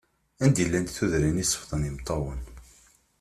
[0.45, 2.41] Anida i llant tudrin i ṣeffḍen yimeṭṭawen.